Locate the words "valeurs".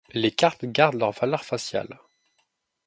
1.11-1.45